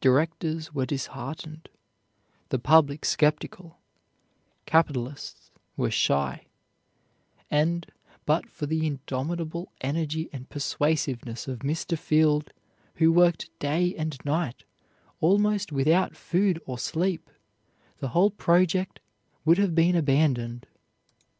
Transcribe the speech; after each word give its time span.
Directors 0.00 0.74
were 0.74 0.86
disheartened, 0.86 1.68
the 2.48 2.58
public 2.58 3.04
skeptical, 3.04 3.78
capitalists 4.66 5.52
were 5.76 5.92
shy, 5.92 6.46
and 7.48 7.86
but 8.26 8.50
for 8.50 8.66
the 8.66 8.84
indomitable 8.84 9.70
energy 9.80 10.28
and 10.32 10.50
persuasiveness 10.50 11.46
of 11.46 11.60
Mr. 11.60 11.96
Field, 11.96 12.50
who 12.96 13.12
worked 13.12 13.56
day 13.60 13.94
and 13.94 14.16
night 14.24 14.64
almost 15.20 15.70
without 15.70 16.16
food 16.16 16.60
or 16.66 16.76
sleep, 16.76 17.30
the 18.00 18.08
whole 18.08 18.32
project 18.32 18.98
would 19.44 19.58
have 19.58 19.76
been 19.76 19.94
abandoned. 19.94 20.66